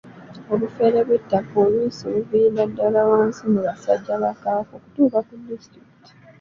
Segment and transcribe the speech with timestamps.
[0.53, 6.11] Obufere bw'ettaka oluusi buviira ddala wansi mu basajja ba Kabaka okutuuka ku disitulikiti.